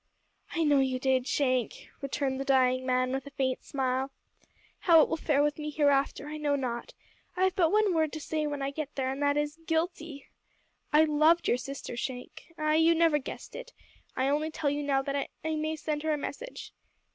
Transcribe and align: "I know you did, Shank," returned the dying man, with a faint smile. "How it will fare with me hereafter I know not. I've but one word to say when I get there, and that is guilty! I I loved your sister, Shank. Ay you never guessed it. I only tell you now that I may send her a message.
"I 0.55 0.63
know 0.63 0.79
you 0.79 0.97
did, 0.97 1.27
Shank," 1.27 1.89
returned 2.01 2.39
the 2.39 2.43
dying 2.43 2.87
man, 2.87 3.11
with 3.11 3.27
a 3.27 3.37
faint 3.37 3.63
smile. 3.63 4.09
"How 4.79 5.03
it 5.03 5.07
will 5.07 5.15
fare 5.15 5.43
with 5.43 5.59
me 5.59 5.69
hereafter 5.69 6.27
I 6.27 6.37
know 6.37 6.55
not. 6.55 6.95
I've 7.37 7.55
but 7.55 7.71
one 7.71 7.93
word 7.93 8.11
to 8.13 8.19
say 8.19 8.47
when 8.47 8.63
I 8.63 8.71
get 8.71 8.95
there, 8.95 9.11
and 9.11 9.21
that 9.21 9.37
is 9.37 9.59
guilty! 9.67 10.25
I 10.91 11.01
I 11.01 11.03
loved 11.03 11.47
your 11.47 11.57
sister, 11.57 11.95
Shank. 11.95 12.51
Ay 12.57 12.77
you 12.77 12.95
never 12.95 13.19
guessed 13.19 13.55
it. 13.55 13.73
I 14.15 14.27
only 14.27 14.49
tell 14.49 14.71
you 14.71 14.81
now 14.81 15.03
that 15.03 15.29
I 15.45 15.55
may 15.55 15.75
send 15.75 16.01
her 16.01 16.11
a 16.13 16.17
message. 16.17 16.73